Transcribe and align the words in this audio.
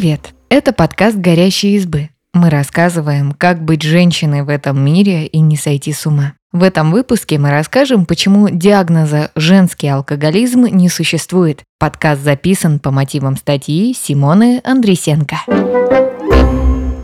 Привет! 0.00 0.32
Это 0.48 0.72
подкаст 0.72 1.18
«Горящие 1.18 1.74
избы». 1.74 2.08
Мы 2.32 2.48
рассказываем, 2.48 3.32
как 3.32 3.62
быть 3.62 3.82
женщиной 3.82 4.44
в 4.44 4.48
этом 4.48 4.82
мире 4.82 5.26
и 5.26 5.40
не 5.40 5.58
сойти 5.58 5.92
с 5.92 6.06
ума. 6.06 6.32
В 6.52 6.62
этом 6.62 6.90
выпуске 6.90 7.38
мы 7.38 7.50
расскажем, 7.50 8.06
почему 8.06 8.48
диагноза 8.48 9.30
«женский 9.36 9.88
алкоголизм» 9.88 10.64
не 10.64 10.88
существует. 10.88 11.64
Подкаст 11.78 12.22
записан 12.22 12.78
по 12.78 12.90
мотивам 12.90 13.36
статьи 13.36 13.92
Симоны 13.92 14.62
Андресенко. 14.64 15.36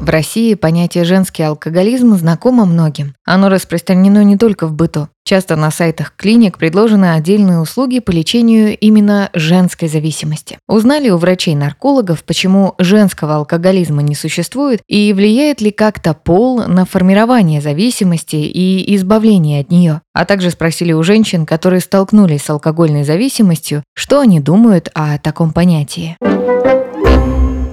В 0.07 0.09
России 0.09 0.55
понятие 0.55 1.03
«женский 1.03 1.43
алкоголизм» 1.43 2.15
знакомо 2.15 2.65
многим. 2.65 3.17
Оно 3.25 3.49
распространено 3.49 4.23
не 4.23 4.37
только 4.37 4.69
в 4.69 4.73
быту. 4.73 5.09
Часто 5.25 5.57
на 5.57 5.73
сайтах 5.73 6.15
клиник 6.17 6.59
предложены 6.59 7.15
отдельные 7.15 7.59
услуги 7.59 7.99
по 7.99 8.13
лечению 8.13 8.79
именно 8.79 9.31
женской 9.35 9.89
зависимости. 9.89 10.59
Узнали 10.69 11.11
у 11.11 11.17
врачей-наркологов, 11.17 12.23
почему 12.23 12.77
женского 12.79 13.35
алкоголизма 13.35 14.01
не 14.01 14.15
существует 14.15 14.81
и 14.87 15.13
влияет 15.13 15.61
ли 15.61 15.73
как-то 15.73 16.15
пол 16.15 16.63
на 16.69 16.85
формирование 16.85 17.61
зависимости 17.61 18.37
и 18.37 18.95
избавление 18.95 19.63
от 19.63 19.73
нее. 19.73 20.03
А 20.15 20.25
также 20.25 20.53
спросили 20.53 20.93
у 20.93 21.03
женщин, 21.03 21.47
которые 21.47 21.81
столкнулись 21.81 22.45
с 22.45 22.51
алкогольной 22.51 23.03
зависимостью, 23.03 23.83
что 23.93 24.21
они 24.21 24.39
думают 24.39 24.89
о 24.95 25.19
таком 25.19 25.53
понятии. 25.53 26.17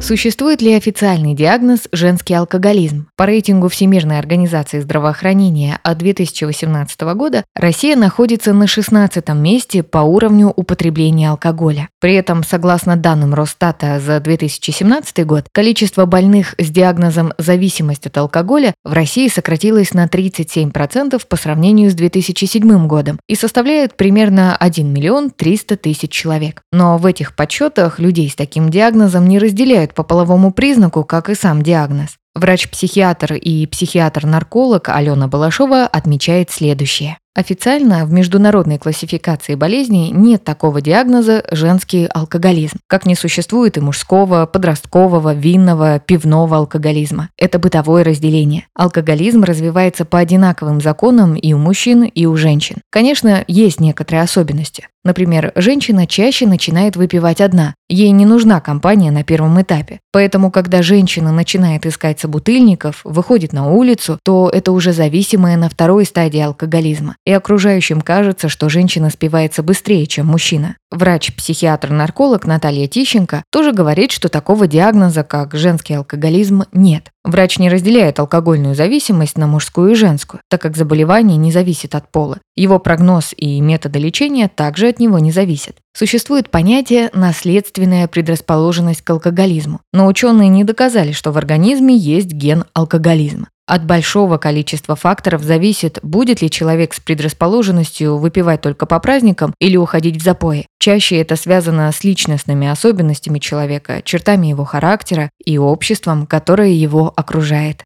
Существует 0.03 0.62
ли 0.62 0.73
официальный 0.73 1.34
диагноз 1.34 1.88
«женский 1.93 2.34
алкоголизм»? 2.34 3.07
По 3.16 3.25
рейтингу 3.25 3.70
Всемирной 3.70 4.20
организации 4.20 4.81
здравоохранения 4.81 5.80
от 5.81 5.98
2018 5.99 6.99
года 7.16 7.45
Россия 7.55 7.95
находится 7.95 8.52
на 8.52 8.67
16 8.67 9.30
месте 9.30 9.81
по 9.81 9.99
уровню 9.99 10.52
употребления 10.53 11.30
алкоголя. 11.30 11.88
При 12.02 12.16
этом, 12.16 12.44
согласно 12.44 12.97
данным 12.97 13.33
Росстата 13.33 14.02
за 14.02 14.19
2017 14.19 15.25
год, 15.25 15.45
количество 15.53 16.06
больных 16.06 16.56
с 16.58 16.69
диагнозом 16.69 17.31
«зависимость 17.38 18.06
от 18.06 18.17
алкоголя» 18.17 18.73
в 18.83 18.91
России 18.91 19.30
сократилось 19.30 19.94
на 19.94 20.08
37% 20.08 21.22
по 21.25 21.35
сравнению 21.38 21.89
с 21.89 21.94
2007 21.94 22.88
годом 22.88 23.22
и 23.30 23.35
составляет 23.35 23.95
примерно 23.95 24.58
1 24.58 24.85
миллион 24.85 25.30
300 25.30 25.78
тысяч 25.78 26.11
человек. 26.11 26.61
Но 26.73 26.97
в 26.97 27.06
этих 27.06 27.38
подсчетах 27.38 28.00
людей 28.00 28.30
с 28.30 28.35
таким 28.35 28.69
диагнозом 28.69 29.30
не 29.30 29.39
разделяют 29.39 29.92
по 29.94 30.03
половому 30.03 30.52
признаку, 30.52 31.03
как 31.03 31.30
и 31.30 31.36
сам 31.36 31.61
диагноз. 31.61 32.17
Врач-психиатр 32.36 33.33
и 33.33 33.67
психиатр-нарколог 33.67 34.89
Алена 34.89 35.27
Балашова 35.27 35.85
отмечает 35.85 36.50
следующее. 36.50 37.17
Официально 37.36 38.06
в 38.06 38.12
международной 38.12 38.78
классификации 38.78 39.56
болезней 39.56 40.12
нет 40.12 40.44
такого 40.44 40.81
диагноза 40.81 41.44
«женский 41.50 42.06
алкоголизм», 42.06 42.78
как 42.86 43.08
не 43.08 43.16
существует 43.16 43.75
и 43.75 43.81
мужского, 43.81 44.45
подросткового, 44.45 45.34
винного, 45.34 46.00
пивного 46.00 46.58
алкоголизма. 46.58 47.30
Это 47.36 47.58
бытовое 47.58 48.03
разделение. 48.03 48.67
Алкоголизм 48.75 49.44
развивается 49.44 50.06
по 50.06 50.20
одинаковым 50.20 50.80
законам 50.80 51.34
и 51.34 51.53
у 51.53 51.58
мужчин, 51.58 52.03
и 52.03 52.28
у 52.28 52.36
женщин. 52.38 52.78
Конечно, 52.92 53.44
есть 53.47 53.80
некоторые 53.80 54.22
особенности. 54.22 54.88
Например, 55.03 55.52
женщина 55.56 56.08
чаще 56.08 56.47
начинает 56.47 56.95
выпивать 56.95 57.42
одна. 57.42 57.75
Ей 57.90 58.12
не 58.12 58.25
нужна 58.25 58.62
компания 58.62 59.12
на 59.12 59.23
первом 59.23 59.62
этапе. 59.62 60.00
Поэтому, 60.14 60.50
когда 60.50 60.81
женщина 60.81 61.31
начинает 61.34 61.86
искать 61.86 62.20
собутыльников, 62.20 63.02
выходит 63.03 63.52
на 63.52 63.70
улицу, 63.70 64.18
то 64.23 64.50
это 64.50 64.72
уже 64.72 64.94
зависимая 64.94 65.58
на 65.58 65.68
второй 65.68 66.06
стадии 66.06 66.40
алкоголизма 66.40 67.16
и 67.25 67.31
окружающим 67.31 68.02
кажется, 68.02 68.49
что 68.49 68.69
женщина 68.69 69.09
спивается 69.09 69.63
быстрее, 69.63 70.05
чем 70.07 70.27
мужчина. 70.27 70.77
Врач-психиатр-нарколог 70.94 72.45
Наталья 72.45 72.88
Тищенко 72.88 73.44
тоже 73.52 73.72
говорит, 73.72 74.11
что 74.11 74.30
такого 74.30 74.67
диагноза, 74.67 75.23
как 75.23 75.55
женский 75.55 75.95
алкоголизм, 75.95 76.66
нет. 76.72 77.09
Врач 77.23 77.57
не 77.57 77.69
разделяет 77.69 78.19
алкогольную 78.19 78.75
зависимость 78.75 79.35
на 79.38 79.47
мужскую 79.47 79.94
и 79.94 79.95
женскую, 79.95 80.41
так 80.51 80.62
как 80.62 80.78
заболевание 80.78 81.38
не 81.38 81.51
зависит 81.51 81.95
от 81.95 82.12
пола. 82.12 82.38
Его 82.56 82.78
прогноз 82.78 83.34
и 83.35 83.59
методы 83.59 83.97
лечения 83.97 84.47
также 84.47 84.88
от 84.88 85.00
него 85.00 85.18
не 85.18 85.31
зависят. 85.31 85.78
Существует 85.97 86.51
понятие 86.51 87.09
«наследственная 87.13 88.07
предрасположенность 88.07 89.01
к 89.01 89.09
алкоголизму», 89.09 89.79
но 89.94 90.06
ученые 90.06 90.50
не 90.50 90.63
доказали, 90.63 91.12
что 91.12 91.31
в 91.31 91.38
организме 91.39 91.95
есть 91.95 92.31
ген 92.31 92.66
алкоголизма. 92.73 93.47
От 93.66 93.85
большого 93.85 94.38
количества 94.38 94.97
факторов 94.97 95.41
зависит, 95.41 96.00
будет 96.03 96.41
ли 96.41 96.51
человек 96.51 96.94
с 96.94 97.00
предрасположенностью 97.00 98.18
выпивать 98.18 98.59
только 98.59 98.85
по 98.85 99.00
праздникам 99.00 99.53
или 99.59 99.78
уходить 99.78 100.18
в 100.18 100.23
запои. 100.23 100.68
Чаще 100.83 101.16
это 101.16 101.38
связано 101.38 101.89
с 101.89 102.03
личностными 102.03 102.67
особенностями 102.67 103.39
человека, 103.39 104.01
чертами 104.03 104.47
его 104.47 104.66
характера 104.66 105.29
и 105.45 105.57
обществом, 105.57 106.27
которое 106.27 106.71
его 106.71 107.13
окружает. 107.16 107.81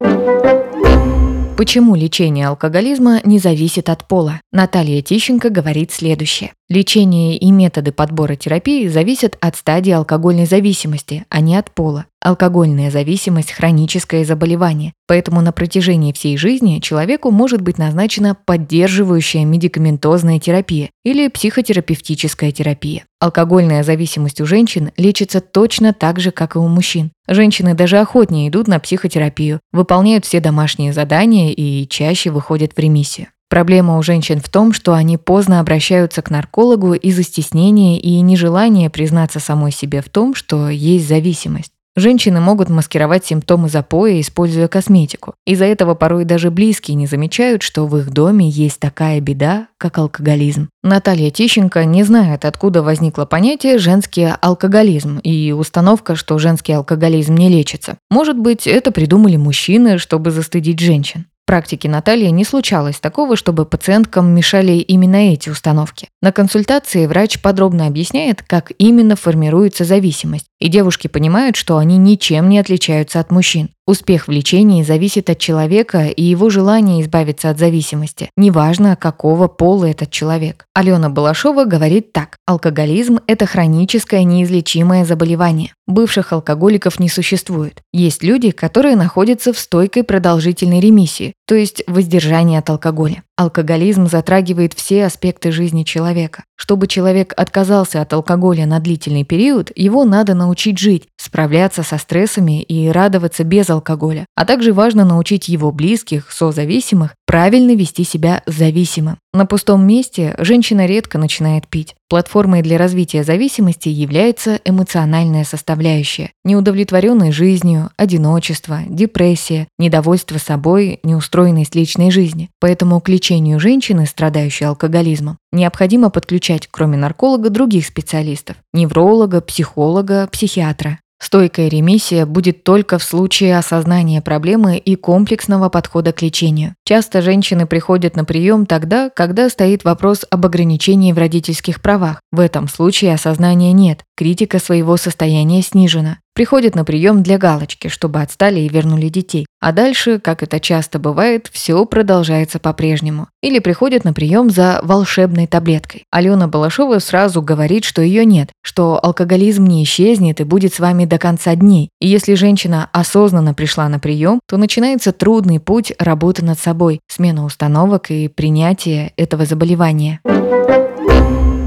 Почему 1.55 1.93
лечение 1.93 2.47
алкоголизма 2.47 3.21
не 3.23 3.37
зависит 3.37 3.89
от 3.89 4.07
пола? 4.07 4.41
Наталья 4.51 5.03
Тищенко 5.03 5.51
говорит 5.51 5.91
следующее. 5.91 6.53
Лечение 6.69 7.37
и 7.37 7.49
методы 7.49 7.93
подбора 7.93 8.35
терапии 8.35 8.89
зависят 8.89 9.37
от 9.39 9.55
стадии 9.55 9.91
алкогольной 9.91 10.45
зависимости, 10.45 11.25
а 11.29 11.39
не 11.39 11.55
от 11.55 11.71
пола. 11.71 12.07
Алкогольная 12.19 12.91
зависимость– 12.91 13.51
хроническое 13.53 14.25
заболевание, 14.25 14.91
поэтому 15.07 15.39
на 15.39 15.53
протяжении 15.53 16.11
всей 16.11 16.35
жизни 16.35 16.79
человеку 16.79 17.31
может 17.31 17.61
быть 17.61 17.77
назначена 17.77 18.35
поддерживающая 18.35 19.45
медикаментозная 19.45 20.41
терапия 20.41 20.89
или 21.05 21.29
психотерапевтическая 21.29 22.51
терапия. 22.51 23.05
Алкогольная 23.21 23.83
зависимость 23.83 24.41
у 24.41 24.45
женщин 24.45 24.91
лечится 24.97 25.39
точно 25.39 25.93
так 25.93 26.19
же, 26.19 26.31
как 26.31 26.57
и 26.57 26.59
у 26.59 26.67
мужчин. 26.67 27.11
Женщины 27.29 27.75
даже 27.75 27.97
охотнее 27.97 28.49
идут 28.49 28.67
на 28.67 28.79
психотерапию, 28.79 29.61
выполняют 29.71 30.25
все 30.25 30.41
домашние 30.41 30.91
задания 30.91 31.53
и 31.53 31.87
чаще 31.87 32.29
выходят 32.29 32.73
в 32.75 32.79
ремиссию. 32.79 33.27
Проблема 33.49 33.97
у 33.97 34.03
женщин 34.03 34.41
в 34.41 34.49
том, 34.49 34.73
что 34.73 34.93
они 34.93 35.17
поздно 35.17 35.59
обращаются 35.59 36.21
к 36.21 36.29
наркологу 36.29 36.93
из-за 36.93 37.23
стеснения 37.23 37.97
и 37.99 38.19
нежелания 38.19 38.89
признаться 38.89 39.39
самой 39.39 39.71
себе 39.71 40.01
в 40.01 40.09
том, 40.09 40.35
что 40.35 40.69
есть 40.69 41.07
зависимость. 41.07 41.71
Женщины 41.99 42.39
могут 42.39 42.69
маскировать 42.69 43.25
симптомы 43.25 43.69
запоя, 43.69 44.21
используя 44.21 44.67
косметику. 44.67 45.33
Из-за 45.47 45.65
этого 45.65 45.95
порой 45.95 46.25
даже 46.25 46.51
близкие 46.51 46.93
не 46.93 47.07
замечают, 47.07 47.63
что 47.63 47.87
в 47.87 47.97
их 47.97 48.11
доме 48.11 48.47
есть 48.47 48.79
такая 48.79 49.19
беда, 49.19 49.67
как 49.79 49.97
алкоголизм. 49.97 50.69
Наталья 50.83 51.31
Тищенко 51.31 51.85
не 51.85 52.03
знает, 52.03 52.45
откуда 52.45 52.83
возникло 52.83 53.25
понятие 53.25 53.79
«женский 53.79 54.27
алкоголизм» 54.39 55.17
и 55.23 55.51
установка, 55.53 56.15
что 56.15 56.37
женский 56.37 56.73
алкоголизм 56.73 57.33
не 57.33 57.49
лечится. 57.49 57.97
Может 58.11 58.37
быть, 58.37 58.67
это 58.67 58.91
придумали 58.91 59.37
мужчины, 59.37 59.97
чтобы 59.97 60.29
застыдить 60.29 60.79
женщин 60.79 61.25
практике 61.47 61.89
Натальи 61.89 62.27
не 62.27 62.43
случалось 62.43 62.99
такого, 62.99 63.35
чтобы 63.35 63.65
пациенткам 63.65 64.29
мешали 64.35 64.73
именно 64.73 65.33
эти 65.33 65.49
установки. 65.49 66.09
На 66.21 66.31
консультации 66.31 67.07
врач 67.07 67.41
подробно 67.41 67.87
объясняет, 67.87 68.43
как 68.43 68.71
именно 68.77 69.15
формируется 69.15 69.83
зависимость, 69.83 70.45
и 70.59 70.69
девушки 70.69 71.07
понимают, 71.07 71.55
что 71.55 71.77
они 71.77 71.97
ничем 71.97 72.49
не 72.49 72.59
отличаются 72.59 73.19
от 73.19 73.31
мужчин. 73.31 73.69
Успех 73.85 74.27
в 74.27 74.31
лечении 74.31 74.83
зависит 74.83 75.29
от 75.29 75.39
человека 75.39 76.07
и 76.07 76.21
его 76.21 76.49
желания 76.49 77.01
избавиться 77.01 77.49
от 77.49 77.57
зависимости, 77.57 78.29
неважно, 78.35 78.95
какого 78.95 79.47
пола 79.47 79.85
этот 79.85 80.11
человек. 80.11 80.65
Алена 80.73 81.09
Балашова 81.09 81.63
говорит 81.63 82.11
так. 82.11 82.35
Алкоголизм– 82.45 83.19
это 83.27 83.45
хроническое 83.45 84.23
неизлечимое 84.23 85.05
заболевание. 85.05 85.73
Бывших 85.85 86.33
алкоголиков 86.33 86.99
не 86.99 87.07
существует. 87.07 87.81
Есть 87.93 88.23
люди, 88.23 88.51
которые 88.51 88.97
находятся 88.97 89.53
в 89.53 89.59
стойкой 89.59 90.03
продолжительной 90.03 90.81
ремиссии, 90.81 91.33
то 91.47 91.55
есть 91.55 91.83
воздержании 91.87 92.57
от 92.57 92.69
алкоголя. 92.69 93.23
Алкоголизм 93.37 94.07
затрагивает 94.07 94.73
все 94.73 95.05
аспекты 95.05 95.51
жизни 95.51 95.83
человека. 95.83 96.43
Чтобы 96.55 96.87
человек 96.87 97.35
отказался 97.37 98.01
от 98.01 98.11
алкоголя 98.11 98.65
на 98.65 98.79
длительный 98.79 99.23
период, 99.23 99.71
его 99.75 100.05
надо 100.05 100.33
научить 100.33 100.79
жить, 100.79 101.07
справляться 101.17 101.83
со 101.83 101.99
стрессами 101.99 102.63
и 102.63 102.89
радоваться 102.89 103.43
без 103.43 103.69
алкоголя. 103.69 104.25
А 104.35 104.43
также 104.43 104.73
важно 104.73 105.05
научить 105.05 105.49
его 105.49 105.71
близких, 105.71 106.31
созависимых, 106.31 107.13
правильно 107.27 107.75
вести 107.75 108.03
себя 108.03 108.41
зависимым. 108.47 109.19
На 109.33 109.45
пустом 109.45 109.85
месте 109.85 110.33
женщина 110.39 110.87
редко 110.87 111.19
начинает 111.19 111.67
пить. 111.67 111.93
Платформой 112.09 112.61
для 112.61 112.77
развития 112.77 113.23
зависимости 113.23 113.89
является 113.89 114.61
эмоциональная 114.63 115.43
составляющая. 115.43 116.31
Неудовлетворенность 116.45 117.35
жизнью, 117.35 117.89
одиночество, 117.97 118.79
депрессия, 118.87 119.67
недовольство 119.77 120.37
собой, 120.37 121.01
неустроенность 121.03 121.75
личной 121.75 122.09
жизни. 122.09 122.49
Поэтому 122.61 123.01
к 123.01 123.09
лечению 123.09 123.59
женщины, 123.59 124.05
страдающей 124.05 124.65
алкоголизмом, 124.65 125.37
необходимо 125.51 126.09
подключать, 126.09 126.69
кроме 126.71 126.95
нарколога, 126.95 127.49
других 127.49 127.85
специалистов– 127.85 128.55
невролога, 128.73 129.41
психолога, 129.41 130.27
психиатра. 130.31 130.99
Стойкая 131.19 131.67
ремиссия 131.67 132.25
будет 132.25 132.63
только 132.63 132.99
в 132.99 133.03
случае 133.03 133.57
осознания 133.57 134.21
проблемы 134.21 134.77
и 134.77 134.95
комплексного 134.95 135.69
подхода 135.69 136.13
к 136.13 136.21
лечению. 136.21 136.75
Часто 136.85 137.21
женщины 137.21 137.65
приходят 137.65 138.15
на 138.15 138.23
прием 138.23 138.65
тогда, 138.65 139.09
когда 139.09 139.49
стоит 139.49 139.83
вопрос 139.83 140.25
об 140.29 140.45
ограничении 140.45 141.11
в 141.11 141.17
родительских 141.17 141.81
правах. 141.81 142.21
В 142.31 142.39
этом 142.39 142.67
случае 142.67 143.15
осознания 143.15 143.71
нет, 143.71 144.03
критика 144.15 144.59
своего 144.59 144.95
состояния 144.97 145.61
снижена. 145.63 146.19
Приходят 146.37 146.75
на 146.75 146.85
прием 146.85 147.23
для 147.23 147.39
галочки, 147.39 147.87
чтобы 147.87 148.21
отстали 148.21 148.59
и 148.59 148.69
вернули 148.69 149.09
детей. 149.09 149.47
А 149.59 149.71
дальше, 149.71 150.19
как 150.19 150.43
это 150.43 150.59
часто 150.59 150.99
бывает, 150.99 151.49
все 151.51 151.83
продолжается 151.83 152.59
по-прежнему. 152.59 153.27
Или 153.41 153.57
приходят 153.57 154.03
на 154.03 154.13
прием 154.13 154.51
за 154.51 154.79
волшебной 154.83 155.47
таблеткой. 155.47 156.03
Алена 156.11 156.47
Балашова 156.47 156.99
сразу 156.99 157.41
говорит, 157.41 157.85
что 157.85 158.03
ее 158.03 158.23
нет, 158.23 158.51
что 158.61 159.03
алкоголизм 159.03 159.65
не 159.65 159.83
исчезнет 159.83 160.39
и 160.39 160.43
будет 160.43 160.75
с 160.75 160.79
вами 160.79 161.05
до 161.05 161.17
конца 161.17 161.55
дней. 161.55 161.89
И 161.99 162.07
если 162.07 162.35
женщина 162.35 162.87
осознанно 162.91 163.55
пришла 163.55 163.89
на 163.89 163.97
прием, 163.97 164.39
то 164.47 164.57
начинается 164.57 165.13
трудный 165.13 165.59
путь 165.59 165.91
работы 165.97 166.45
над 166.45 166.59
собой, 166.59 166.99
смена 167.07 167.45
установок 167.45 168.11
и 168.11 168.27
принятие 168.27 169.11
этого 169.17 169.47
заболевания. 169.47 170.19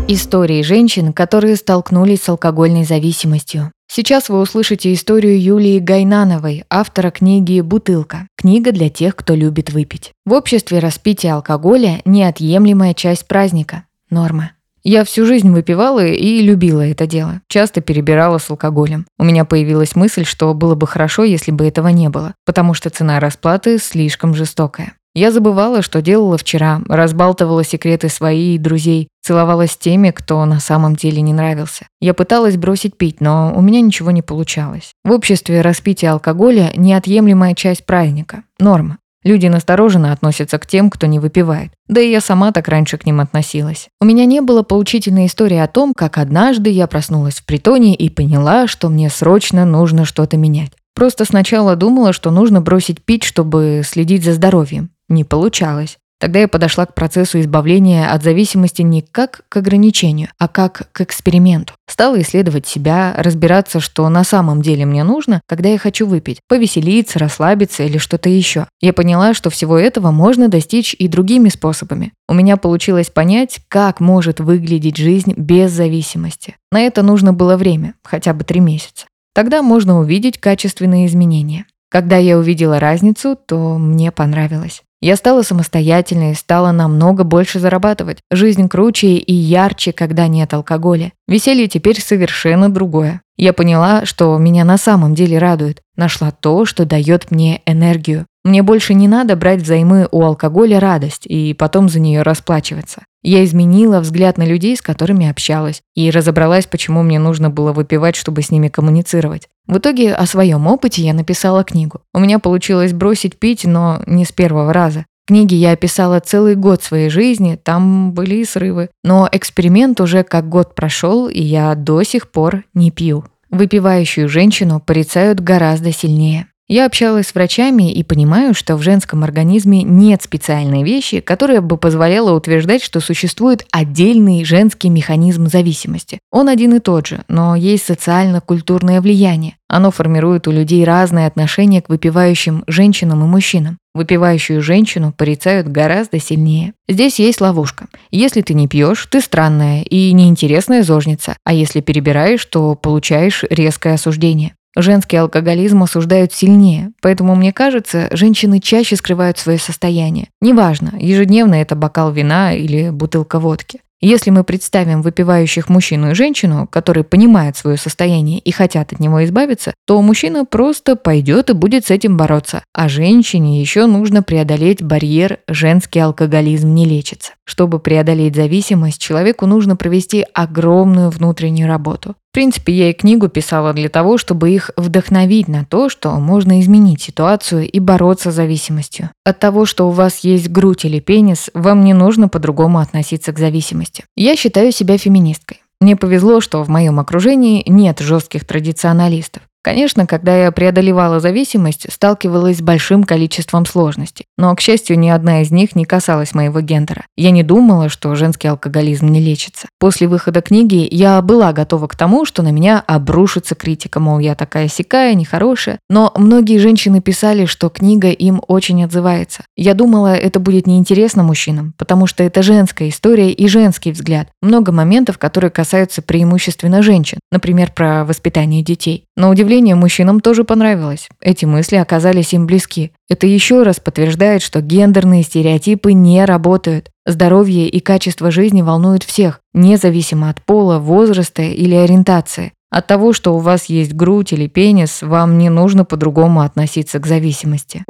Истории 0.06 0.62
женщин, 0.62 1.12
которые 1.12 1.56
столкнулись 1.56 2.22
с 2.22 2.28
алкогольной 2.28 2.84
зависимостью. 2.84 3.72
Сейчас 3.92 4.28
вы 4.28 4.40
услышите 4.40 4.92
историю 4.94 5.42
Юлии 5.42 5.80
Гайнановой, 5.80 6.62
автора 6.70 7.10
книги 7.10 7.60
«Бутылка». 7.60 8.28
Книга 8.36 8.70
для 8.70 8.88
тех, 8.88 9.16
кто 9.16 9.34
любит 9.34 9.70
выпить. 9.70 10.12
В 10.24 10.32
обществе 10.32 10.78
распитие 10.78 11.34
алкоголя– 11.34 12.00
неотъемлемая 12.04 12.94
часть 12.94 13.26
праздника. 13.26 13.86
Норма. 14.08 14.52
Я 14.84 15.04
всю 15.04 15.26
жизнь 15.26 15.50
выпивала 15.50 16.06
и 16.06 16.40
любила 16.40 16.86
это 16.86 17.08
дело. 17.08 17.40
Часто 17.48 17.80
перебирала 17.80 18.38
с 18.38 18.48
алкоголем. 18.48 19.08
У 19.18 19.24
меня 19.24 19.44
появилась 19.44 19.96
мысль, 19.96 20.24
что 20.24 20.54
было 20.54 20.76
бы 20.76 20.86
хорошо, 20.86 21.24
если 21.24 21.50
бы 21.50 21.66
этого 21.66 21.88
не 21.88 22.08
было, 22.10 22.34
потому 22.46 22.74
что 22.74 22.90
цена 22.90 23.18
расплаты 23.18 23.78
слишком 23.78 24.36
жестокая. 24.36 24.92
Я 25.14 25.32
забывала, 25.32 25.82
что 25.82 26.00
делала 26.00 26.38
вчера, 26.38 26.80
разбалтывала 26.88 27.64
секреты 27.64 28.08
свои 28.08 28.54
и 28.54 28.58
друзей, 28.58 29.08
целовалась 29.22 29.72
с 29.72 29.76
теми, 29.76 30.12
кто 30.12 30.44
на 30.44 30.60
самом 30.60 30.94
деле 30.94 31.20
не 31.20 31.32
нравился. 31.32 31.86
Я 32.00 32.14
пыталась 32.14 32.56
бросить 32.56 32.96
пить, 32.96 33.20
но 33.20 33.52
у 33.54 33.60
меня 33.60 33.80
ничего 33.80 34.12
не 34.12 34.22
получалось. 34.22 34.92
В 35.04 35.10
обществе 35.10 35.62
распитие 35.62 36.12
алкоголя– 36.12 36.72
неотъемлемая 36.76 37.54
часть 37.54 37.86
праздника, 37.86 38.44
норма. 38.60 38.98
Люди 39.22 39.48
настороженно 39.48 40.12
относятся 40.12 40.58
к 40.58 40.66
тем, 40.66 40.88
кто 40.88 41.06
не 41.06 41.18
выпивает. 41.18 41.72
Да 41.88 42.00
и 42.00 42.10
я 42.10 42.20
сама 42.20 42.52
так 42.52 42.68
раньше 42.68 42.96
к 42.96 43.04
ним 43.04 43.20
относилась. 43.20 43.88
У 44.00 44.06
меня 44.06 44.24
не 44.24 44.40
было 44.40 44.62
поучительной 44.62 45.26
истории 45.26 45.58
о 45.58 45.66
том, 45.66 45.92
как 45.92 46.16
однажды 46.16 46.70
я 46.70 46.86
проснулась 46.86 47.34
в 47.34 47.44
притоне 47.44 47.94
и 47.94 48.08
поняла, 48.08 48.66
что 48.66 48.88
мне 48.88 49.10
срочно 49.10 49.66
нужно 49.66 50.06
что-то 50.06 50.38
менять. 50.38 50.72
Просто 50.94 51.24
сначала 51.24 51.76
думала, 51.76 52.12
что 52.12 52.30
нужно 52.30 52.62
бросить 52.62 53.02
пить, 53.04 53.24
чтобы 53.24 53.82
следить 53.84 54.24
за 54.24 54.32
здоровьем. 54.32 54.90
Не 55.10 55.24
получалось. 55.24 55.98
Тогда 56.20 56.40
я 56.40 56.48
подошла 56.48 56.84
к 56.84 56.94
процессу 56.94 57.40
избавления 57.40 58.12
от 58.12 58.22
зависимости 58.22 58.82
не 58.82 59.00
как 59.00 59.40
к 59.48 59.56
ограничению, 59.56 60.28
а 60.38 60.48
как 60.48 60.90
к 60.92 61.00
эксперименту. 61.00 61.72
Стала 61.88 62.20
исследовать 62.20 62.66
себя, 62.66 63.14
разбираться, 63.16 63.80
что 63.80 64.06
на 64.10 64.22
самом 64.22 64.60
деле 64.60 64.84
мне 64.84 65.02
нужно, 65.02 65.40
когда 65.48 65.70
я 65.70 65.78
хочу 65.78 66.06
выпить, 66.06 66.40
повеселиться, 66.46 67.18
расслабиться 67.18 67.84
или 67.84 67.96
что-то 67.96 68.28
еще. 68.28 68.66
Я 68.82 68.92
поняла, 68.92 69.32
что 69.32 69.48
всего 69.48 69.78
этого 69.78 70.10
можно 70.10 70.48
достичь 70.48 70.94
и 70.98 71.08
другими 71.08 71.48
способами. 71.48 72.12
У 72.28 72.34
меня 72.34 72.58
получилось 72.58 73.08
понять, 73.08 73.60
как 73.68 73.98
может 73.98 74.40
выглядеть 74.40 74.98
жизнь 74.98 75.32
без 75.38 75.72
зависимости. 75.72 76.56
На 76.70 76.82
это 76.82 77.02
нужно 77.02 77.32
было 77.32 77.56
время, 77.56 77.94
хотя 78.04 78.34
бы 78.34 78.44
три 78.44 78.60
месяца. 78.60 79.06
Тогда 79.34 79.62
можно 79.62 79.98
увидеть 79.98 80.38
качественные 80.38 81.06
изменения. 81.06 81.64
Когда 81.90 82.18
я 82.18 82.36
увидела 82.36 82.78
разницу, 82.78 83.38
то 83.46 83.78
мне 83.78 84.12
понравилось. 84.12 84.82
Я 85.02 85.16
стала 85.16 85.42
самостоятельной, 85.42 86.34
стала 86.34 86.72
намного 86.72 87.24
больше 87.24 87.58
зарабатывать. 87.58 88.18
Жизнь 88.30 88.68
круче 88.68 89.14
и 89.16 89.32
ярче, 89.32 89.92
когда 89.92 90.28
нет 90.28 90.52
алкоголя. 90.52 91.12
Веселье 91.26 91.68
теперь 91.68 92.00
совершенно 92.00 92.68
другое. 92.68 93.22
Я 93.38 93.54
поняла, 93.54 94.04
что 94.04 94.36
меня 94.36 94.64
на 94.64 94.76
самом 94.76 95.14
деле 95.14 95.38
радует. 95.38 95.80
Нашла 95.96 96.30
то, 96.30 96.66
что 96.66 96.84
дает 96.84 97.30
мне 97.30 97.62
энергию. 97.64 98.26
Мне 98.42 98.62
больше 98.62 98.94
не 98.94 99.06
надо 99.06 99.36
брать 99.36 99.60
взаймы 99.60 100.08
у 100.10 100.22
алкоголя 100.22 100.80
радость 100.80 101.26
и 101.26 101.52
потом 101.52 101.88
за 101.90 102.00
нее 102.00 102.22
расплачиваться. 102.22 103.02
Я 103.22 103.44
изменила 103.44 104.00
взгляд 104.00 104.38
на 104.38 104.44
людей, 104.44 104.74
с 104.76 104.80
которыми 104.80 105.28
общалась, 105.28 105.82
и 105.94 106.10
разобралась, 106.10 106.66
почему 106.66 107.02
мне 107.02 107.18
нужно 107.18 107.50
было 107.50 107.72
выпивать, 107.72 108.16
чтобы 108.16 108.40
с 108.40 108.50
ними 108.50 108.68
коммуницировать. 108.68 109.48
В 109.66 109.76
итоге 109.76 110.14
о 110.14 110.24
своем 110.24 110.66
опыте 110.66 111.02
я 111.02 111.12
написала 111.12 111.64
книгу. 111.64 112.00
У 112.14 112.18
меня 112.18 112.38
получилось 112.38 112.94
бросить 112.94 113.38
пить, 113.38 113.64
но 113.64 114.02
не 114.06 114.24
с 114.24 114.32
первого 114.32 114.72
раза. 114.72 115.04
В 115.24 115.28
книге 115.28 115.56
я 115.56 115.72
описала 115.72 116.18
целый 116.20 116.56
год 116.56 116.82
своей 116.82 117.10
жизни, 117.10 117.58
там 117.62 118.12
были 118.12 118.36
и 118.36 118.44
срывы. 118.46 118.88
Но 119.04 119.28
эксперимент 119.30 120.00
уже 120.00 120.24
как 120.24 120.48
год 120.48 120.74
прошел, 120.74 121.28
и 121.28 121.42
я 121.42 121.74
до 121.74 122.02
сих 122.04 122.30
пор 122.30 122.64
не 122.72 122.90
пью. 122.90 123.26
Выпивающую 123.50 124.28
женщину 124.28 124.80
порицают 124.80 125.40
гораздо 125.40 125.92
сильнее. 125.92 126.46
Я 126.70 126.86
общалась 126.86 127.26
с 127.26 127.34
врачами 127.34 127.92
и 127.92 128.04
понимаю, 128.04 128.54
что 128.54 128.76
в 128.76 128.82
женском 128.82 129.24
организме 129.24 129.82
нет 129.82 130.22
специальной 130.22 130.84
вещи, 130.84 131.18
которая 131.18 131.60
бы 131.60 131.76
позволяла 131.76 132.32
утверждать, 132.32 132.80
что 132.80 133.00
существует 133.00 133.66
отдельный 133.72 134.44
женский 134.44 134.88
механизм 134.88 135.48
зависимости. 135.48 136.20
Он 136.30 136.48
один 136.48 136.74
и 136.74 136.78
тот 136.78 137.08
же, 137.08 137.24
но 137.26 137.56
есть 137.56 137.86
социально-культурное 137.86 139.00
влияние. 139.00 139.56
Оно 139.66 139.90
формирует 139.90 140.46
у 140.46 140.52
людей 140.52 140.84
разные 140.84 141.26
отношения 141.26 141.82
к 141.82 141.88
выпивающим 141.88 142.62
женщинам 142.68 143.24
и 143.24 143.26
мужчинам. 143.26 143.78
Выпивающую 143.92 144.62
женщину 144.62 145.12
порицают 145.12 145.66
гораздо 145.66 146.20
сильнее. 146.20 146.74
Здесь 146.88 147.18
есть 147.18 147.40
ловушка. 147.40 147.88
Если 148.12 148.42
ты 148.42 148.54
не 148.54 148.68
пьешь, 148.68 149.08
ты 149.10 149.20
странная 149.20 149.82
и 149.82 150.12
неинтересная 150.12 150.84
зожница, 150.84 151.36
а 151.44 151.52
если 151.52 151.80
перебираешь, 151.80 152.44
то 152.44 152.76
получаешь 152.76 153.42
резкое 153.50 153.94
осуждение. 153.94 154.54
Женский 154.76 155.16
алкоголизм 155.16 155.82
осуждают 155.82 156.32
сильнее, 156.32 156.92
поэтому, 157.02 157.34
мне 157.34 157.52
кажется, 157.52 158.08
женщины 158.12 158.60
чаще 158.60 158.96
скрывают 158.96 159.38
свое 159.38 159.58
состояние. 159.58 160.28
Неважно, 160.40 160.92
ежедневно 160.98 161.56
это 161.56 161.74
бокал 161.74 162.12
вина 162.12 162.54
или 162.54 162.90
бутылка 162.90 163.40
водки. 163.40 163.80
Если 164.02 164.30
мы 164.30 164.44
представим 164.44 165.02
выпивающих 165.02 165.68
мужчину 165.68 166.12
и 166.12 166.14
женщину, 166.14 166.66
которые 166.66 167.04
понимают 167.04 167.58
свое 167.58 167.76
состояние 167.76 168.38
и 168.38 168.50
хотят 168.50 168.94
от 168.94 169.00
него 169.00 169.22
избавиться, 169.24 169.74
то 169.86 170.00
мужчина 170.00 170.46
просто 170.46 170.96
пойдет 170.96 171.50
и 171.50 171.54
будет 171.54 171.84
с 171.84 171.90
этим 171.90 172.16
бороться. 172.16 172.64
А 172.72 172.88
женщине 172.88 173.60
еще 173.60 173.84
нужно 173.84 174.22
преодолеть 174.22 174.82
барьер 174.82 175.40
«женский 175.48 175.98
алкоголизм 176.00 176.72
не 176.72 176.86
лечится». 176.86 177.32
Чтобы 177.44 177.78
преодолеть 177.78 178.36
зависимость, 178.36 179.02
человеку 179.02 179.44
нужно 179.44 179.76
провести 179.76 180.24
огромную 180.32 181.10
внутреннюю 181.10 181.68
работу. 181.68 182.14
В 182.30 182.32
принципе, 182.32 182.72
я 182.72 182.90
и 182.90 182.92
книгу 182.92 183.26
писала 183.26 183.72
для 183.72 183.88
того, 183.88 184.16
чтобы 184.16 184.52
их 184.52 184.70
вдохновить 184.76 185.48
на 185.48 185.64
то, 185.64 185.88
что 185.88 186.12
можно 186.12 186.60
изменить 186.60 187.02
ситуацию 187.02 187.68
и 187.68 187.80
бороться 187.80 188.30
с 188.30 188.36
зависимостью. 188.36 189.10
От 189.24 189.40
того, 189.40 189.66
что 189.66 189.88
у 189.88 189.90
вас 189.90 190.20
есть 190.20 190.48
грудь 190.48 190.84
или 190.84 191.00
пенис, 191.00 191.50
вам 191.54 191.82
не 191.82 191.92
нужно 191.92 192.28
по-другому 192.28 192.78
относиться 192.78 193.32
к 193.32 193.38
зависимости. 193.40 194.04
Я 194.14 194.36
считаю 194.36 194.70
себя 194.70 194.96
феминисткой. 194.96 195.60
Мне 195.80 195.96
повезло, 195.96 196.40
что 196.40 196.62
в 196.62 196.68
моем 196.68 197.00
окружении 197.00 197.64
нет 197.66 197.98
жестких 197.98 198.44
традиционалистов. 198.44 199.42
Конечно, 199.62 200.06
когда 200.06 200.44
я 200.44 200.52
преодолевала 200.52 201.20
зависимость, 201.20 201.92
сталкивалась 201.92 202.58
с 202.58 202.62
большим 202.62 203.04
количеством 203.04 203.66
сложностей. 203.66 204.24
Но, 204.38 204.54
к 204.56 204.60
счастью, 204.60 204.98
ни 204.98 205.10
одна 205.10 205.42
из 205.42 205.50
них 205.50 205.76
не 205.76 205.84
касалась 205.84 206.32
моего 206.32 206.62
гендера. 206.62 207.04
Я 207.16 207.30
не 207.30 207.42
думала, 207.42 207.90
что 207.90 208.14
женский 208.14 208.48
алкоголизм 208.48 209.08
не 209.08 209.20
лечится. 209.20 209.68
После 209.78 210.08
выхода 210.08 210.40
книги 210.40 210.88
я 210.90 211.20
была 211.20 211.52
готова 211.52 211.88
к 211.88 211.94
тому, 211.94 212.24
что 212.24 212.42
на 212.42 212.52
меня 212.52 212.82
обрушится 212.86 213.54
критика, 213.54 214.00
мол, 214.00 214.18
я 214.18 214.34
такая 214.34 214.68
сякая, 214.68 215.14
нехорошая. 215.14 215.78
Но 215.90 216.10
многие 216.16 216.56
женщины 216.56 217.02
писали, 217.02 217.44
что 217.44 217.68
книга 217.68 218.08
им 218.08 218.40
очень 218.48 218.82
отзывается. 218.82 219.44
Я 219.56 219.74
думала, 219.74 220.14
это 220.14 220.40
будет 220.40 220.66
неинтересно 220.66 221.22
мужчинам, 221.22 221.74
потому 221.76 222.06
что 222.06 222.24
это 222.24 222.42
женская 222.42 222.88
история 222.88 223.30
и 223.30 223.46
женский 223.46 223.92
взгляд. 223.92 224.28
Много 224.40 224.72
моментов, 224.72 225.18
которые 225.18 225.50
касаются 225.50 226.00
преимущественно 226.00 226.82
женщин. 226.82 227.18
Например, 227.30 227.70
про 227.72 228.06
воспитание 228.06 228.62
детей. 228.62 229.04
Но 229.16 229.28
удивление 229.28 229.49
удивление, 229.50 229.74
мужчинам 229.74 230.20
тоже 230.20 230.44
понравилось. 230.44 231.08
Эти 231.20 231.44
мысли 231.44 231.74
оказались 231.74 232.32
им 232.32 232.46
близки. 232.46 232.92
Это 233.08 233.26
еще 233.26 233.64
раз 233.64 233.80
подтверждает, 233.80 234.42
что 234.42 234.60
гендерные 234.60 235.24
стереотипы 235.24 235.92
не 235.92 236.24
работают. 236.24 236.90
Здоровье 237.04 237.68
и 237.68 237.80
качество 237.80 238.30
жизни 238.30 238.62
волнуют 238.62 239.02
всех, 239.02 239.40
независимо 239.52 240.30
от 240.30 240.40
пола, 240.40 240.78
возраста 240.78 241.42
или 241.42 241.74
ориентации. 241.74 242.52
От 242.70 242.86
того, 242.86 243.12
что 243.12 243.34
у 243.34 243.38
вас 243.38 243.64
есть 243.64 243.92
грудь 243.92 244.32
или 244.32 244.46
пенис, 244.46 245.02
вам 245.02 245.36
не 245.36 245.48
нужно 245.50 245.84
по-другому 245.84 246.42
относиться 246.42 247.00
к 247.00 247.06
зависимости. 247.08 247.82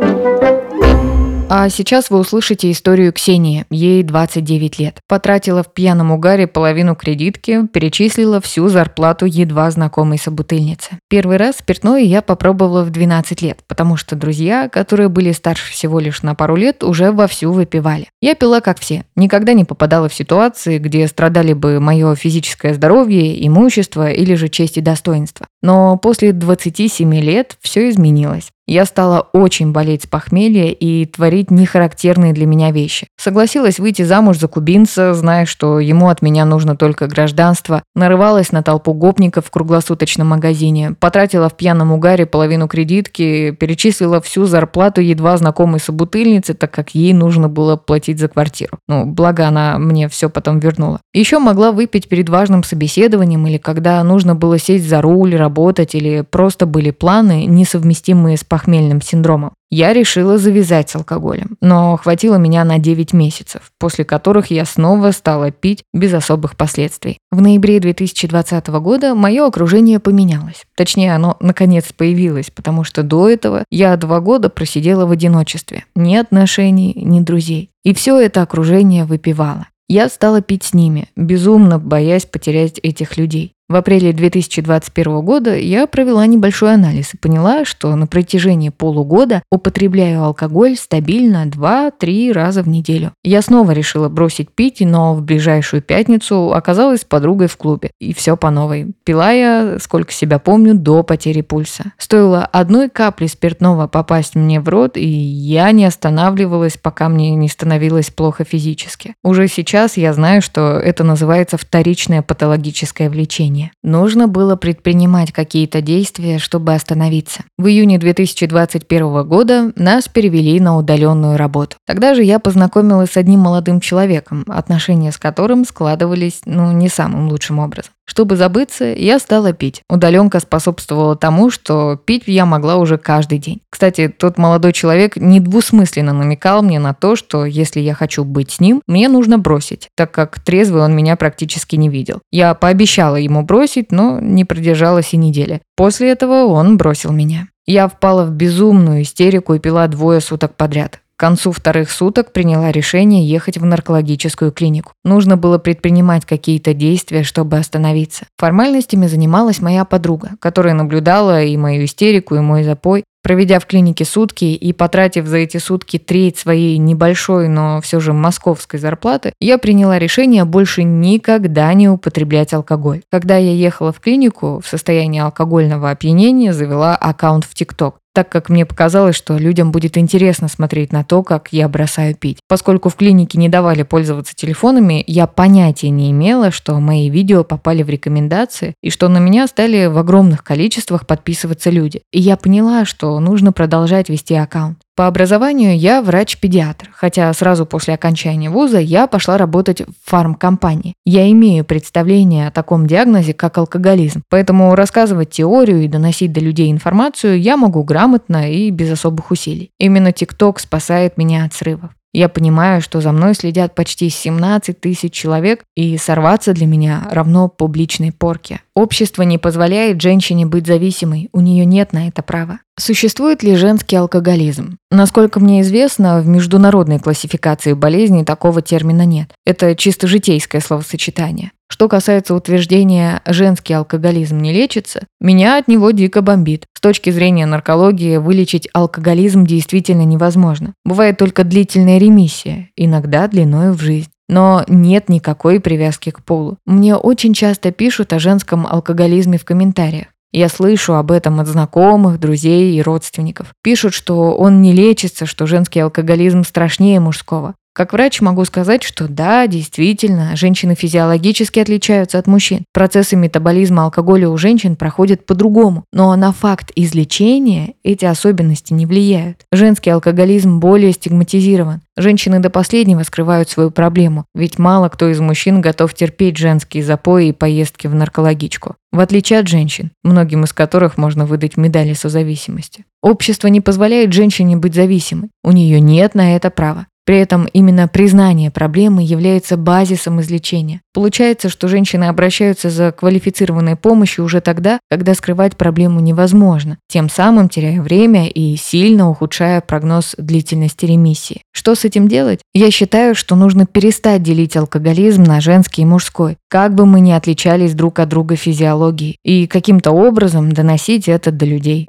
А 1.53 1.69
сейчас 1.69 2.11
вы 2.11 2.21
услышите 2.21 2.71
историю 2.71 3.13
Ксении. 3.13 3.67
Ей 3.71 4.05
29 4.05 4.79
лет. 4.79 5.01
Потратила 5.09 5.65
в 5.65 5.75
пьяном 5.75 6.13
угаре 6.13 6.47
половину 6.47 6.95
кредитки, 6.95 7.67
перечислила 7.67 8.41
всю 8.41 8.69
зарплату 8.69 9.27
едва 9.27 9.69
знакомой 9.73 10.17
собутыльницы. 10.17 11.01
Первый 11.09 11.39
раз 11.39 11.57
спиртное 11.57 12.03
я 12.03 12.23
попробовала 12.23 12.85
в 12.85 12.91
12 12.91 13.43
лет, 13.43 13.59
потому 13.67 13.97
что 13.97 14.15
друзья, 14.15 14.69
которые 14.69 15.09
были 15.09 15.33
старше 15.33 15.73
всего 15.73 15.99
лишь 15.99 16.23
на 16.23 16.37
пару 16.37 16.55
лет, 16.55 16.85
уже 16.85 17.11
вовсю 17.11 17.51
выпивали. 17.51 18.07
Я 18.21 18.37
пила 18.37 18.61
как 18.61 18.79
все. 18.79 19.03
Никогда 19.17 19.53
не 19.53 19.65
попадала 19.65 20.09
в 20.09 20.15
ситуации, 20.15 20.79
где 20.79 21.09
страдали 21.09 21.53
бы 21.53 21.81
мое 21.81 22.15
физическое 22.15 22.75
здоровье, 22.75 23.45
имущество 23.45 24.09
или 24.13 24.37
же 24.37 24.49
честь 24.49 24.77
и 24.77 24.81
достоинство. 24.81 25.49
Но 25.63 25.97
после 25.99 26.33
27 26.33 27.15
лет 27.21 27.57
все 27.61 27.91
изменилось. 27.91 28.51
Я 28.71 28.85
стала 28.85 29.27
очень 29.33 29.73
болеть 29.73 30.05
с 30.05 30.07
похмелья 30.07 30.67
и 30.71 31.05
творить 31.05 31.51
нехарактерные 31.51 32.33
для 32.33 32.47
меня 32.47 32.71
вещи. 32.71 33.09
Согласилась 33.19 33.81
выйти 33.81 34.03
замуж 34.03 34.39
за 34.39 34.47
кубинца, 34.47 35.13
зная, 35.13 35.45
что 35.45 35.81
ему 35.81 36.09
от 36.09 36.23
меня 36.23 36.45
нужно 36.45 36.77
только 36.77 37.09
гражданство. 37.09 37.83
Нарывалась 37.97 38.53
на 38.53 38.63
толпу 38.63 38.93
гопников 38.95 39.47
в 39.47 39.51
круглосуточном 39.51 40.29
магазине. 40.29 40.95
Потратила 41.01 41.49
в 41.49 41.57
пьяном 41.57 41.91
угаре 41.91 42.27
половину 42.27 42.69
кредитки, 42.69 43.51
перечислила 43.51 44.21
всю 44.21 44.47
зарплату 44.47 45.01
едва 45.01 45.37
знакомой 45.37 45.81
собутыльнице, 45.81 46.55
так 46.55 46.71
как 46.71 46.95
ей 46.95 47.13
нужно 47.13 47.49
было 47.49 47.75
платить 47.75 48.21
за 48.21 48.29
квартиру. 48.29 48.79
Ну, 48.87 49.05
благо 49.05 49.49
она 49.49 49.79
мне 49.79 50.09
все 50.09 50.31
потом 50.31 50.61
вернула. 50.61 51.01
Еще 51.13 51.41
могла 51.41 51.73
выпить 51.73 52.09
перед 52.09 52.29
важным 52.29 52.63
собеседованием 52.63 53.45
или 53.49 53.59
когда 53.59 54.01
нужно 54.05 54.37
было 54.37 54.61
сесть 54.61 54.89
за 54.89 55.03
руль, 55.03 55.35
работать 55.51 55.95
или 55.95 56.23
просто 56.23 56.67
были 56.67 56.93
планы, 56.93 57.47
несовместимые 57.47 58.37
с 58.37 58.45
похмельным 58.45 59.03
синдромом. 59.03 59.53
Я 59.73 59.93
решила 59.93 60.39
завязать 60.39 60.91
с 60.91 60.97
алкоголем, 60.97 61.57
но 61.61 61.97
хватило 61.97 62.37
меня 62.37 62.65
на 62.65 62.79
9 62.79 63.13
месяцев, 63.13 63.73
после 63.79 64.05
которых 64.05 64.51
я 64.51 64.65
снова 64.65 65.13
стала 65.13 65.51
пить 65.53 65.85
без 65.93 66.13
особых 66.13 66.57
последствий. 66.57 67.19
В 67.31 67.41
ноябре 67.41 67.79
2020 67.79 68.67
года 68.69 69.15
мое 69.15 69.47
окружение 69.47 70.01
поменялось. 70.01 70.65
Точнее, 70.77 71.15
оно 71.15 71.37
наконец 71.41 71.93
появилось, 71.97 72.51
потому 72.51 72.83
что 72.83 73.03
до 73.03 73.29
этого 73.29 73.65
я 73.71 73.97
два 73.97 74.21
года 74.21 74.51
просидела 74.51 75.07
в 75.07 75.13
одиночестве. 75.13 75.85
Ни 75.95 76.17
отношений, 76.17 76.93
ни 76.97 77.21
друзей. 77.21 77.71
И 77.85 77.95
все 77.95 78.19
это 78.19 78.43
окружение 78.43 79.05
выпивало. 79.05 79.67
Я 79.89 80.09
стала 80.09 80.41
пить 80.41 80.63
с 80.63 80.73
ними, 80.73 81.09
безумно 81.17 81.81
боясь 81.81 82.25
потерять 82.25 82.79
этих 82.81 83.17
людей. 83.17 83.55
В 83.71 83.77
апреле 83.77 84.13
2021 84.13 85.21
года 85.21 85.55
я 85.57 85.87
провела 85.87 86.27
небольшой 86.27 86.75
анализ 86.75 87.15
и 87.15 87.17
поняла, 87.17 87.65
что 87.65 87.95
на 87.95 88.09
протяжении 88.09 88.71
полугода 88.71 89.45
употребляю 89.49 90.25
алкоголь 90.25 90.75
стабильно 90.77 91.47
2-3 91.47 92.33
раза 92.33 92.65
в 92.65 92.69
неделю. 92.69 93.13
Я 93.23 93.43
снова 93.43 93.71
решила 93.71 94.09
бросить 94.09 94.51
пить, 94.51 94.81
но 94.81 95.15
в 95.15 95.23
ближайшую 95.23 95.83
пятницу 95.83 96.53
оказалась 96.53 97.03
с 97.03 97.05
подругой 97.05 97.47
в 97.47 97.57
клубе. 97.57 97.93
И 98.01 98.13
все 98.13 98.37
по 98.37 98.51
новой. 98.51 98.89
Пила 99.05 99.31
я, 99.31 99.77
сколько 99.79 100.13
себя 100.13 100.41
помню, 100.41 100.75
до 100.75 101.05
потери 101.05 101.43
пульса. 101.43 101.93
Стоило 101.97 102.45
одной 102.47 102.89
капли 102.89 103.29
спиртного 103.29 103.87
попасть 103.87 104.35
мне 104.35 104.59
в 104.59 104.69
рот, 104.69 104.97
и 104.97 105.07
я 105.07 105.71
не 105.71 105.85
останавливалась, 105.85 106.77
пока 106.77 107.09
мне 107.09 107.37
не 107.37 107.47
становилось 107.47 108.11
плохо 108.11 108.43
физически. 108.43 109.15
Уже 109.23 109.47
сейчас 109.47 109.97
я 109.97 110.13
знаю, 110.13 110.43
что 110.43 110.73
это 110.73 111.05
называется 111.05 111.57
вторичное 111.57 112.23
патологическое 112.23 113.09
влечение 113.09 113.60
состояние. 113.61 113.73
Нужно 113.83 114.29
было 114.29 114.57
предпринимать 114.57 115.33
какие-то 115.33 115.81
действия, 115.81 116.39
чтобы 116.39 116.75
остановиться. 116.75 117.45
В 117.59 117.67
июне 117.67 117.99
2021 117.99 119.27
года 119.27 119.73
нас 119.77 120.09
перевели 120.09 120.61
на 120.61 120.77
удаленную 120.77 121.37
работу. 121.37 121.77
Тогда 121.87 122.15
же 122.15 122.23
я 122.23 122.39
познакомилась 122.39 123.13
с 123.13 123.17
одним 123.17 123.41
молодым 123.41 123.81
человеком, 123.81 124.45
отношения 124.49 125.13
с 125.13 125.19
которым 125.19 125.65
складывались, 125.65 126.43
ну, 126.45 126.73
не 126.73 126.89
самым 126.89 127.29
лучшим 127.29 127.59
образом. 127.59 127.93
Чтобы 128.11 128.35
забыться, 128.37 128.87
я 128.87 129.21
стала 129.21 129.53
пить. 129.53 129.83
Удаленка 129.89 130.41
способствовала 130.41 131.15
тому, 131.15 131.49
что 131.49 131.95
пить 131.95 132.25
я 132.27 132.45
могла 132.45 132.77
уже 132.77 132.99
каждый 132.99 133.39
день. 133.39 133.61
Кстати, 133.71 134.09
тот 134.09 134.37
молодой 134.37 134.73
человек 134.73 135.15
недвусмысленно 135.15 136.13
намекал 136.13 136.63
мне 136.63 136.81
на 136.81 136.93
то, 136.93 137.15
что 137.15 137.45
если 137.45 137.79
я 137.79 137.95
хочу 137.95 138.25
быть 138.25 138.51
с 138.51 138.61
ним, 138.61 138.83
мне 138.89 139.09
нужно 139.09 139.39
бросить, 139.39 139.91
так 139.97 140.11
как 140.11 140.41
трезвый 140.41 140.83
он 140.83 140.97
меня 140.97 141.15
практически 141.15 141.77
не 141.77 141.89
видел. 141.89 142.19
Я 142.33 142.55
пообещала 142.55 143.15
ему 143.15 143.45
бросить, 143.51 143.91
но 143.91 144.21
не 144.21 144.45
продержалась 144.45 145.13
и 145.13 145.17
недели. 145.17 145.61
После 145.75 146.13
этого 146.13 146.45
он 146.45 146.77
бросил 146.77 147.11
меня. 147.11 147.49
Я 147.67 147.89
впала 147.89 148.25
в 148.25 148.31
безумную 148.31 149.03
истерику 149.03 149.55
и 149.55 149.59
пила 149.59 149.89
двое 149.89 150.21
суток 150.21 150.55
подряд. 150.55 151.01
К 151.17 151.21
концу 151.21 151.51
вторых 151.51 151.91
суток 151.91 152.33
приняла 152.33 152.71
решение 152.71 153.29
ехать 153.29 153.59
в 153.59 153.65
наркологическую 153.65 154.53
клинику. 154.53 154.93
Нужно 155.05 155.37
было 155.37 155.59
предпринимать 155.59 156.25
какие-то 156.25 156.75
действия, 156.75 157.25
чтобы 157.25 157.59
остановиться. 157.59 158.25
Формальностями 158.39 159.09
занималась 159.09 159.61
моя 159.61 159.85
подруга, 159.85 160.31
которая 160.39 160.75
наблюдала 160.75 161.43
и 161.43 161.57
мою 161.57 161.85
истерику, 161.87 162.37
и 162.37 162.41
мой 162.41 162.63
запой. 162.63 163.03
Проведя 163.23 163.61
в 163.61 163.67
клинике 163.67 164.05
сутки 164.05 164.47
и 164.47 164.73
потратив 164.73 165.27
за 165.27 165.39
эти 165.39 165.59
сутки 165.59 165.99
треть 165.99 166.39
своей 166.39 166.79
небольшой, 166.79 167.49
но 167.49 167.81
все 167.81 168.01
же 168.01 168.13
московской 168.13 168.81
зарплаты, 168.81 169.33
я 169.41 169.59
приняла 169.59 169.99
решение 169.99 170.45
больше 170.45 170.83
никогда 170.83 171.73
не 171.75 171.89
употреблять 171.89 172.55
алкоголь. 172.55 173.03
Когда 173.11 173.37
я 173.37 173.53
ехала 173.53 173.93
в 173.93 174.01
клинику 174.01 174.61
в 174.65 174.69
состоянии 174.69 175.21
алкогольного 175.21 175.91
опьянения, 175.91 176.53
завела 176.53 176.97
аккаунт 176.97 177.45
в 177.45 177.55
ТикТок 177.55 178.00
так 178.15 178.29
как 178.29 178.49
мне 178.49 178.67
показалось, 178.67 179.17
что 179.17 179.39
людям 179.39 179.73
будет 179.73 179.97
интересно 179.97 180.49
смотреть 180.49 180.93
на 180.93 181.05
то, 181.05 181.23
как 181.23 181.49
я 181.53 181.69
бросаю 181.69 182.15
пить. 182.15 182.39
Поскольку 182.49 182.89
в 182.89 182.97
клинике 182.97 183.39
не 183.39 183.49
давали 183.49 183.83
пользоваться 183.83 184.35
телефонами, 184.35 185.05
я 185.07 185.27
понятия 185.27 185.91
не 185.91 186.11
имела, 186.11 186.51
что 186.51 186.79
мои 186.81 187.09
видео 187.09 187.45
попали 187.45 187.83
в 187.83 187.89
рекомендации 187.89 188.75
и 188.83 188.91
что 188.91 189.09
на 189.09 189.19
меня 189.19 189.47
стали 189.47 189.87
в 189.87 189.99
огромных 189.99 190.45
количествах 190.45 191.07
подписываться 191.07 191.71
люди. 191.71 192.03
И 192.13 192.21
я 192.21 192.37
поняла, 192.37 192.85
что 192.85 193.19
нужно 193.21 193.53
продолжать 193.53 194.09
вести 194.09 194.35
аккаунт. 194.35 194.79
По 195.01 195.07
образованию 195.07 195.79
я 195.79 196.03
врач-педиатр, 196.03 196.91
хотя 196.93 197.33
сразу 197.33 197.65
после 197.65 197.95
окончания 197.95 198.51
вуза 198.51 198.79
я 198.79 199.07
пошла 199.07 199.39
работать 199.39 199.81
в 199.81 199.95
фармкомпании. 200.05 200.93
Я 201.07 201.31
имею 201.33 201.65
представление 201.65 202.49
о 202.49 202.51
таком 202.51 202.87
диагнозе, 202.87 203.33
как 203.33 203.57
алкоголизм, 203.57 204.21
поэтому 204.29 204.75
рассказывать 204.75 205.31
теорию 205.31 205.85
и 205.85 205.89
доносить 205.89 206.35
до 206.35 206.41
людей 206.41 206.71
информацию 206.71 207.41
я 207.41 207.57
могу 207.57 207.83
грамотно 207.83 208.53
и 208.53 208.71
без 208.71 208.91
особых 208.91 209.31
усилий. 209.31 209.71
Именно 209.79 210.13
ТикТок 210.13 210.61
спасает 210.61 211.17
меня 211.17 211.47
от 211.47 211.55
срывов. 211.55 211.93
Я 212.13 212.29
понимаю, 212.29 212.83
что 212.83 213.01
за 213.01 213.13
мной 213.13 213.35
следят 213.35 213.75
почти 213.75 214.09
17 214.09 214.81
тысяч 214.81 215.13
человек, 215.13 215.65
и 215.77 215.97
сорваться 215.97 216.53
для 216.53 216.67
меня 216.67 217.07
равно 217.11 217.49
публичной 217.49 218.11
порке. 218.13 218.61
Общество 218.75 219.23
не 219.23 219.39
позволяет 219.39 220.01
женщине 220.01 220.47
быть 220.47 220.67
зависимой, 220.67 221.29
у 221.33 221.41
нее 221.41 221.65
нет 221.65 221.93
на 221.93 222.09
это 222.09 222.23
права. 222.23 222.61
Существует 222.79 223.43
ли 223.43 223.55
женский 223.55 223.97
алкоголизм? 223.97 224.79
Насколько 224.91 225.39
мне 225.39 225.61
известно, 225.61 226.21
в 226.21 226.27
международной 226.27 226.99
классификации 226.99 227.75
болезней 227.75 228.25
такого 228.25 228.63
термина 228.63 229.05
нет. 229.05 229.33
Это 229.45 229.77
чисто 229.77 230.07
житейское 230.07 230.61
словосочетание. 230.61 231.53
Что 231.73 231.89
касается 231.89 232.35
утверждения 232.35 233.23
«женский 233.25 233.75
алкоголизм 233.75 234.39
не 234.39 234.53
лечится», 234.53 235.07
меня 235.21 235.57
от 235.57 235.69
него 235.69 235.93
дико 235.93 236.21
бомбит. 236.21 236.67
С 236.77 236.81
точки 236.81 237.11
зрения 237.11 237.47
наркологии 237.47 238.17
вылечить 238.17 238.69
алкоголизм 238.73 239.47
действительно 239.47 240.03
невозможно. 240.03 240.75
Бывает 240.85 241.17
только 241.17 241.45
длительная 241.45 241.99
ремиссия, 241.99 242.71
иногда 242.77 243.29
длиной 243.29 243.71
в 243.71 243.81
жизнь. 243.81 244.11
Но 244.29 244.65
нет 244.69 245.09
никакой 245.09 245.61
привязки 245.61 246.11
к 246.11 246.25
полу. 246.25 246.59
Мне 246.67 246.97
очень 246.97 247.35
часто 247.35 247.71
пишут 247.71 248.13
о 248.13 248.19
женском 248.19 248.67
алкоголизме 248.67 249.39
в 249.39 249.45
комментариях. 249.45 250.07
Я 250.33 250.49
слышу 250.49 250.95
об 250.95 251.11
этом 251.11 251.41
от 251.41 251.49
знакомых, 251.49 252.21
друзей 252.21 252.77
и 252.77 252.83
родственников. 252.83 253.53
Пишут, 253.63 253.95
что 253.95 254.33
он 254.37 254.63
не 254.63 254.73
лечится, 254.73 255.27
что 255.27 255.47
женский 255.47 255.81
алкоголизм 255.81 256.45
страшнее 256.45 257.01
мужского. 257.01 257.55
Как 257.73 257.93
врач 257.93 258.21
могу 258.21 258.45
сказать, 258.45 258.83
что 258.83 259.07
да, 259.07 259.47
действительно, 259.47 260.35
женщины 260.35 260.75
физиологически 260.75 261.61
отличаются 261.61 262.19
от 262.19 262.27
мужчин. 262.27 262.65
Процессы 262.73 263.15
метаболизма 263.15 263.85
алкоголя 263.85 264.29
у 264.29 264.37
женщин 264.37 264.75
проходят 264.75 265.25
по-другому, 265.25 265.85
но 265.93 266.15
на 266.17 266.33
факт 266.33 266.73
излечения 266.75 267.75
эти 267.85 268.05
особенности 268.05 268.73
не 268.73 268.87
влияют. 268.87 269.45
Женский 269.53 269.91
алкоголизм 269.91 270.59
более 270.59 270.93
стигматизирован. 270.93 271.83
Женщины 271.97 272.41
до 272.41 272.51
последнего 272.51 273.03
скрывают 273.05 273.49
свою 273.51 273.71
проблему, 273.71 274.25
ведь 274.35 274.59
мало 274.59 274.89
кто 274.89 275.09
из 275.09 275.21
мужчин 275.21 275.61
готов 275.61 275.95
терпеть 275.95 276.39
женские 276.39 276.83
запои 276.83 277.29
и 277.29 277.33
поездки 277.33 277.87
в 277.87 277.95
наркологичку. 277.95 278.77
В 278.91 278.99
отличие 278.99 279.39
от 279.39 279.49
женщин, 279.49 279.93
многим 280.03 280.45
из 280.45 280.53
которых 280.53 280.99
можно 280.99 281.25
выдать 281.25 281.57
медали 281.57 281.93
созависимости. 281.93 282.85
Общество 283.03 283.47
не 283.47 283.61
позволяет 283.61 284.13
женщине 284.13 284.57
быть 284.57 284.75
зависимой. 284.75 285.31
У 285.45 285.53
нее 285.53 285.79
нет 285.81 286.15
на 286.15 286.35
это 286.35 286.51
права. 286.51 286.87
При 287.11 287.19
этом 287.19 287.49
именно 287.53 287.89
признание 287.89 288.53
проблемы 288.53 289.03
является 289.03 289.57
базисом 289.57 290.21
излечения. 290.21 290.81
Получается, 290.95 291.49
что 291.49 291.67
женщины 291.67 292.05
обращаются 292.05 292.71
за 292.71 292.93
квалифицированной 292.93 293.75
помощью 293.75 294.25
уже 294.25 294.41
тогда, 294.41 294.79
когда 294.89 295.15
скрывать 295.15 295.57
проблему 295.57 295.99
невозможно, 295.99 296.79
тем 296.87 297.11
самым 297.11 297.49
теряя 297.49 297.83
время 297.83 298.29
и 298.29 298.55
сильно 298.55 299.11
ухудшая 299.11 299.61
прогноз 299.61 300.15
длительности 300.19 300.87
ремиссии. 300.87 301.43
Что 301.51 301.75
с 301.75 301.85
этим 301.85 302.07
делать? 302.07 302.43
Я 302.55 302.71
считаю, 302.71 303.17
что 303.17 303.35
нужно 303.35 303.67
перестать 303.67 304.23
делить 304.23 304.57
алкоголизм 304.57 305.25
на 305.25 305.41
женский 305.41 305.83
и 305.83 305.87
мужской, 305.87 306.37
как 306.49 306.77
бы 306.77 306.87
мы 306.87 307.01
ни 307.01 307.11
отличались 307.11 307.75
друг 307.75 307.99
от 307.99 308.09
друга 308.09 308.37
физиологией, 308.37 309.17
и 309.25 309.49
каким-то 309.49 309.91
образом 309.91 310.53
доносить 310.53 311.09
это 311.09 311.33
до 311.33 311.45
людей. 311.45 311.89